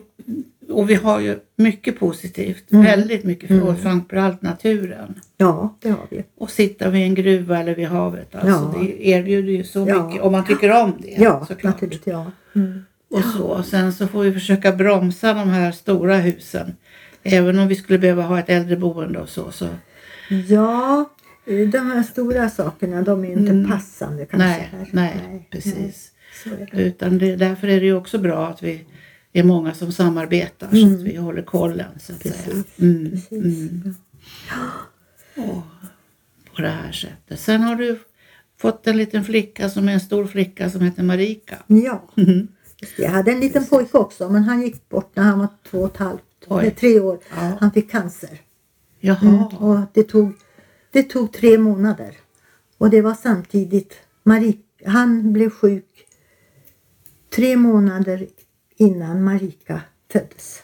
[0.70, 2.86] och vi har ju mycket positivt, Mm.
[2.86, 5.20] väldigt mycket, för och framförallt naturen.
[5.38, 6.24] Ja, det har vi.
[6.38, 8.36] Och sitta vid en gruva eller vid havet.
[8.36, 8.82] Alltså, Ja.
[8.82, 11.74] Det erbjuder ju så mycket, om man tycker om det Ja, såklart.
[11.74, 12.08] naturligt.
[12.08, 12.32] Ja.
[12.56, 12.86] Mm.
[13.10, 13.44] Och, så.
[13.44, 16.76] och sen så får vi försöka bromsa de här stora husen.
[17.24, 19.52] Även om vi skulle behöva ha ett äldreboende och så.
[19.52, 19.68] så
[20.48, 21.10] ja,
[21.46, 24.90] de här stora sakerna de är ju inte passande kanske nej, här.
[24.92, 26.12] nej, precis.
[26.46, 26.82] Är det.
[26.84, 28.86] Utan det, därför är det ju också bra att vi
[29.34, 32.34] är många som samarbetar så att vi håller kollen så att säga.
[32.80, 33.12] Mm.
[33.12, 33.72] Precis, Mm, precis.
[33.72, 33.96] mm.
[35.36, 35.64] Och
[36.56, 37.40] på det här sättet.
[37.40, 38.00] Sen har du
[38.58, 41.56] fått en liten flicka som är en stor flicka som heter Marika.
[41.68, 42.48] Ja, Mhm.
[42.98, 45.92] Jag hade en liten pojke också men han gick bort när han var två och
[45.92, 47.20] ett halvt, eller tre år.
[47.30, 47.58] Ja.
[47.60, 48.42] Han fick cancer.
[49.00, 49.44] Jaha, Mm.
[49.44, 50.34] Och det tog,
[50.92, 52.18] det tog tre månader.
[52.78, 53.94] Och det var samtidigt,
[54.24, 56.06] Marika, han blev sjuk
[57.36, 58.28] tre månader
[58.78, 60.62] innan Marika föddes.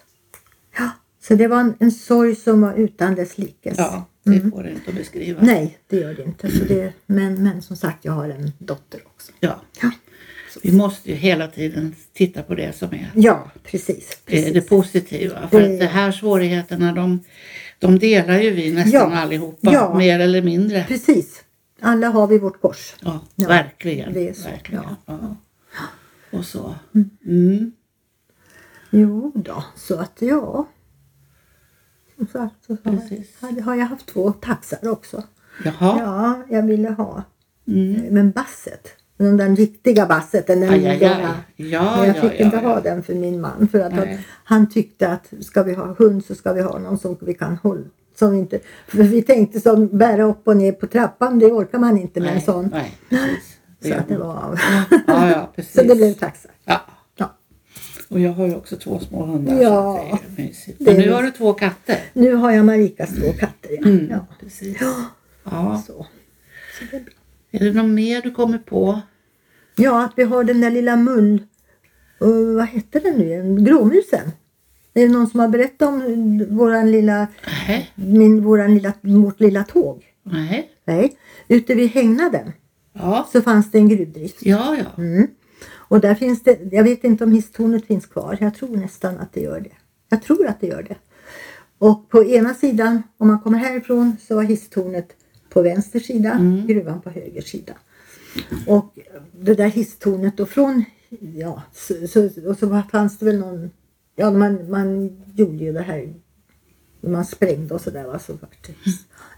[0.77, 0.89] Ja,
[1.21, 3.77] så det var en, en sorg som var utan dess likes.
[3.77, 5.39] ja, det får det inte att beskriva.
[5.41, 5.53] Mm.
[5.53, 6.51] Nej, det gör det inte.
[6.51, 9.31] Så det, men, men som sagt, jag har en dotter också.
[9.39, 9.62] Ja.
[9.81, 9.91] Ja.
[10.63, 14.09] Vi måste ju hela tiden titta på det som är Ja, precis.
[14.25, 14.53] det, precis.
[14.53, 15.47] det positiva.
[15.49, 17.19] För Det- att de här svårigheterna de,
[17.79, 19.17] de delar ju vi nästan Ja.
[19.17, 19.73] allihopa.
[19.73, 19.93] Ja.
[19.97, 20.83] Mer eller mindre.
[20.87, 21.43] Precis.
[21.81, 22.95] Alla har vi vårt kors.
[23.01, 24.13] Ja, Ja, verkligen.
[24.13, 24.83] det är så, verkligen.
[25.05, 25.35] ja.
[26.31, 26.75] Och så.
[27.25, 27.71] Mm.
[28.89, 30.67] Jo då, så att ja.
[32.17, 35.23] Som sagt så har, har jag haft två taxar också.
[35.65, 35.99] Jaha.
[35.99, 37.23] Ja, jag ville ha.
[37.67, 37.93] Mm.
[38.01, 38.87] Men basset,
[39.23, 40.99] den där riktiga basset, den Aj, aj, aj.
[40.99, 41.36] långa.
[41.55, 42.69] Ja, Men jag ja, fick ja, inte ja.
[42.69, 44.25] ha den för min man för att han, Nej.
[44.43, 47.55] han tyckte att ska vi ha hund så ska vi ha någon som vi kan
[47.55, 47.86] hålla.
[48.15, 51.97] Som inte, för vi tänkte som bära upp och ner på trappan, det orkar man
[51.97, 52.69] inte med en Nej, sån.
[52.73, 52.97] nej.
[53.79, 54.60] Det Så att det var
[55.07, 55.63] Ja, ja.
[55.63, 56.49] Så det blev taxa.
[56.65, 56.81] Ja.
[58.12, 59.62] Och jag har ju också två små hundar.
[59.62, 60.05] Ja.
[60.12, 60.79] Så det är mysigt.
[60.79, 61.99] Men nu har du två katter.
[62.13, 63.69] Nu har jag Marikas två katter.
[63.71, 63.88] Ja.
[63.88, 64.77] Mm, precis.
[65.43, 65.84] Ja.
[65.88, 65.93] Så.
[66.79, 67.13] Så det är bra.
[67.51, 69.01] Är det något mer du kommer på?
[69.81, 71.43] Ja, att vi har den där lilla mull...
[72.23, 73.65] Uh, vad hette den nu igen?
[73.65, 74.31] Gråmusen.
[74.93, 77.27] Det är någon som har berättat om våran lilla,
[77.67, 77.91] Nej.
[77.95, 80.05] min, våran lilla, vårt lilla tåg.
[80.23, 80.69] Nej.
[80.85, 81.17] Nej,
[81.47, 82.51] ute vid hängnaden
[82.93, 83.27] Ja.
[83.31, 84.37] så fanns det en gruvdrift.
[84.41, 85.03] Ja, ja.
[85.03, 85.27] Mm.
[85.73, 88.37] Och där finns det, jag vet inte om hisstornet finns kvar.
[88.41, 89.71] Jag tror nästan att det gör det.
[90.09, 90.95] Jag tror att det gör det.
[91.77, 95.09] Och på ena sidan, om man kommer härifrån, så var hisstornet
[95.49, 97.73] på vänster sida, gruvan på höger sida.
[98.67, 98.97] Och
[99.31, 100.83] det där hisstornet och från,
[101.35, 103.69] ja, så, så, och så fanns det väl någon,
[104.15, 106.13] ja man, man gjorde ju det här,
[107.01, 108.73] man sprängde och sådär va, så vart det,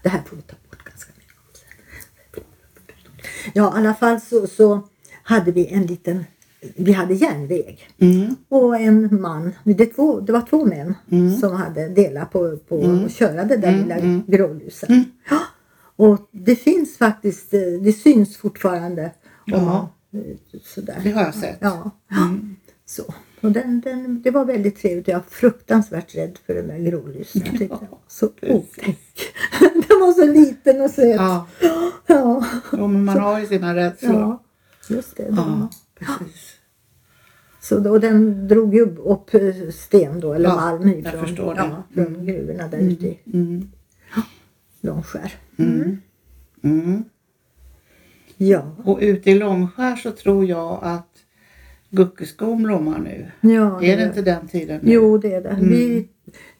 [0.02, 2.44] det här får vi ta bort ganska mycket.
[3.54, 4.88] Ja, i alla fall så, så
[5.22, 6.24] hade vi en liten,
[6.76, 7.88] vi hade järnväg.
[7.98, 8.36] Mm.
[8.48, 11.36] Och en man, det, två, det var två män Mm.
[11.36, 14.22] som hade delat på, på att köra det där Mm, lilla mm.
[14.26, 14.92] grålusen.
[14.92, 15.04] Mm.
[15.30, 15.40] Ja,
[15.96, 19.02] och det finns faktiskt, eh, det syns fortfarande.
[19.04, 19.60] om Ja.
[20.10, 21.00] man, eh, sådär.
[21.04, 21.56] Det har jag sett.
[21.60, 22.56] Ja, Mm.
[22.86, 23.02] så.
[23.40, 25.08] Och den, den, det var väldigt trevligt.
[25.08, 27.42] Jag var fruktansvärt rädd för den där grålusen.
[27.44, 28.98] Jag tyckte den var så otäck.
[29.60, 31.16] den var så liten och söt.
[31.16, 31.46] Ja.
[32.06, 34.14] Ja, Jo, men man har ju sina rädslor.
[34.14, 34.42] ja
[34.88, 35.26] just det.
[35.36, 36.50] Ja, precis.
[37.60, 39.30] Så då, och den drog ju upp
[39.74, 43.70] sten då, eller Ja, malm ifrån, ja, från gruvorna där ute i Mm.
[44.84, 45.32] Långskär.
[45.58, 45.98] Mm.
[46.62, 47.04] Mm.
[48.36, 51.08] Ja, Och ute i Långskär så tror jag att
[51.90, 53.30] Guckeskon blommar nu.
[53.40, 54.92] ja Är det inte den tiden nu?
[54.92, 55.58] Jo, det är det.
[55.60, 56.08] Vi,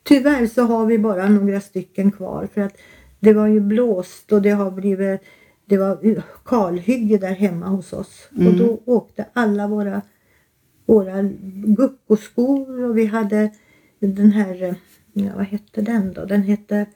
[0.03, 2.77] tyvärr så har vi bara några stycken kvar för att
[3.21, 5.21] det var ju blåst och det har blivit
[5.67, 10.03] det var kalhygge där hemma hos oss och då åkte alla våra
[10.87, 11.23] våra
[11.77, 13.51] guckoskor och vi hade
[13.99, 14.75] den här,
[15.13, 16.25] ja, vad hette den då?
[16.25, 16.87] Den hette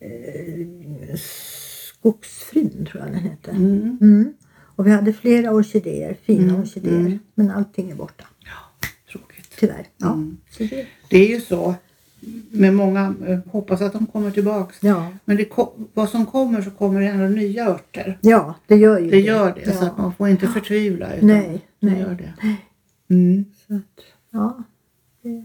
[0.00, 3.50] eh, Skogsfrun tror jag den hette.
[3.50, 3.98] Mm.
[4.00, 4.32] Mm.
[4.76, 6.94] Och vi hade flera orkidéer, fina Mm, orkidéer.
[7.00, 7.18] mm.
[7.34, 9.50] Men allting är borta, Ja, tråkigt.
[9.58, 9.86] tyvärr.
[9.96, 10.36] Ja, Mm.
[10.58, 11.74] det, Det är ju så
[12.50, 14.76] med många, eh, hoppas att de kommer tillbaks.
[14.80, 15.12] ja.
[15.24, 15.48] Men det,
[15.94, 18.18] vad som kommer så kommer det ändå nya örter.
[18.22, 19.72] ja, det gör ju Det gör det, Ja.
[19.72, 21.14] så att man får inte förtvivla.
[21.14, 22.00] Utan Nej, det nej.
[22.00, 22.34] gör det.
[23.14, 23.44] Mm.
[23.68, 24.62] Så att, ja,
[25.22, 25.44] det,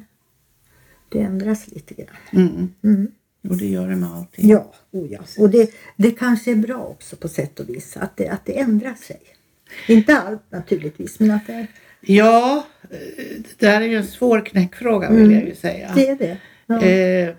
[1.10, 2.16] det ändras lite grann.
[2.32, 2.70] Mm.
[2.84, 3.12] Mm.
[3.50, 4.50] Och det gör det med allting.
[4.50, 5.20] Ja, oh ja.
[5.38, 8.60] och det, det kanske är bra också på sätt och vis att det, att det
[8.60, 9.20] ändrar sig.
[9.88, 11.68] Inte allt naturligtvis, men att det,
[12.02, 15.38] Ja, eh, det där är ju en svår knäckfråga vill Mm.
[15.40, 15.92] jag ju säga.
[15.96, 16.38] Det är det.
[16.66, 16.82] Ja.
[16.86, 17.36] Eh,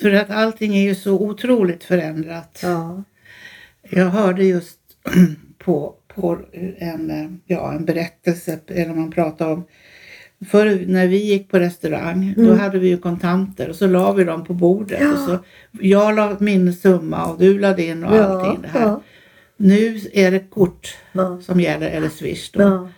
[0.00, 2.60] för att allting är ju så otroligt förändrat.
[2.62, 3.04] ja.
[3.90, 4.78] Jag hörde just
[5.58, 6.38] på, på
[6.78, 9.64] en, eh, ja, en berättelse, eller man pratar om
[10.50, 12.58] Förr när vi gick på restaurang, då Mm.
[12.58, 14.98] hade vi ju kontanter och så la vi dem på bordet.
[15.02, 15.12] Ja.
[15.12, 15.38] Och så,
[15.80, 18.80] jag la min summa och du la din och allting det här.
[18.86, 19.00] Ja.
[19.56, 21.40] Nu är det kort Ja.
[21.40, 22.88] som gäller, eller swish då Ja.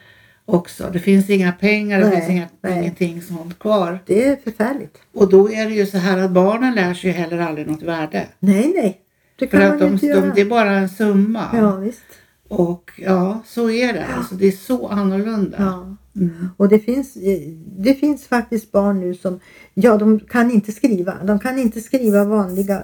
[0.45, 0.91] också.
[0.93, 2.79] Det finns inga pengar, det Nej, finns inga, nej.
[2.79, 3.99] ingenting sånt kvar.
[4.07, 4.97] Det är förfärligt.
[5.15, 7.83] Och då är det ju så här att barnen lär sig ju heller aldrig något
[7.83, 8.27] värde.
[8.39, 9.01] Nej, nej.
[9.39, 10.33] Det För kan att man de, inte de, göra.
[10.35, 11.45] det är bara en summa.
[11.55, 12.03] Ja, visst.
[12.49, 14.05] Och ja, så är det.
[14.17, 15.57] Alltså, det är så annorlunda.
[15.61, 15.97] Ja.
[16.17, 16.49] Mm.
[16.57, 17.17] Och det finns,
[17.79, 19.41] det finns faktiskt barn nu som,
[19.75, 21.25] ja de kan inte skriva.
[21.25, 22.83] De kan inte skriva vanliga,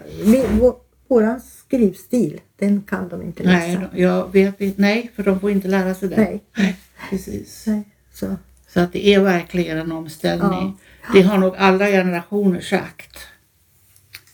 [0.60, 0.74] vår,
[1.08, 3.78] våran skrivstil, den kan de inte läsa.
[3.78, 4.78] Nej, jag vet.
[4.78, 6.16] Nej, för de får inte lära sig det.
[6.16, 6.76] Nej.
[7.10, 7.66] Precis.
[7.66, 8.36] Nej, Så,
[8.68, 10.78] Så att det är verkligen en omställning.
[11.14, 13.18] Det har nog alla generationer sagt.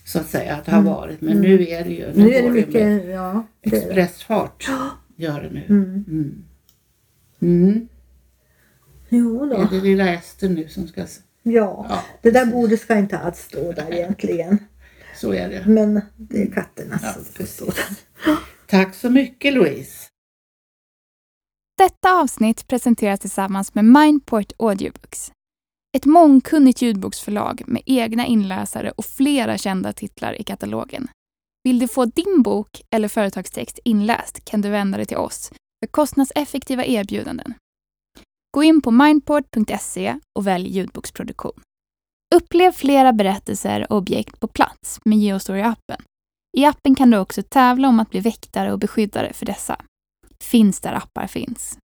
[0.05, 1.21] Så att säga att det har varit.
[1.21, 2.05] Men nu är det ju.
[2.05, 2.23] Mm.
[2.23, 3.45] nu är det går med mycket, ja.
[3.61, 3.77] Det, är det.
[3.77, 4.69] expressfart.
[5.15, 5.65] Gör det nu.
[5.69, 6.43] Mm.
[7.41, 7.87] Mm.
[9.09, 9.65] Jo Det är då.
[9.71, 11.01] det lilla Ester nu som ska...
[11.43, 14.57] Ja, Ja, det där bordet ska inte alls stå där egentligen.
[15.15, 15.63] så är det.
[15.65, 17.55] Men det är katterna Ja, som precis.
[17.55, 18.37] stå där.
[18.67, 20.07] Tack så mycket Louise.
[21.77, 25.31] Detta avsnitt presenteras tillsammans med Mindport Audiobooks.
[25.97, 31.07] Ett mångkunnigt ljudboksförlag med egna inläsare och flera kända titlar i katalogen.
[31.63, 35.49] Vill du få din bok eller företagstext inläst kan du vända dig till oss
[35.83, 37.53] för kostnadseffektiva erbjudanden.
[38.51, 41.61] Gå in på mindport.se och välj ljudboksproduktion.
[42.35, 46.01] Upplev flera berättelser och objekt på plats med Geostory-appen.
[46.57, 49.81] I appen kan du också tävla om att bli väktare och beskyddare för dessa.
[50.43, 51.77] Finns där appar finns.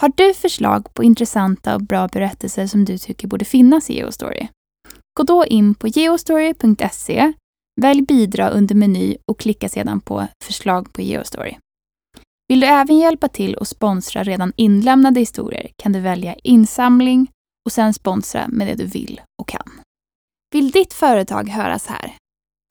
[0.00, 4.48] Har du förslag på intressanta och bra berättelser som du tycker borde finnas i Geostory?
[5.18, 7.32] Gå då in på geostory.se,
[7.80, 11.56] välj bidra under meny och klicka sedan på förslag på Geostory.
[12.48, 17.30] Vill du även hjälpa till och sponsra redan inlämnade historier kan du välja insamling
[17.66, 19.70] och sen sponsra med det du vill och kan.
[20.54, 22.14] Vill ditt företag höras här?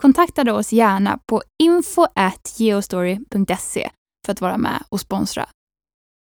[0.02, 3.90] Kontakta då oss gärna på info@geostory.se
[4.26, 5.50] för att vara med och sponsra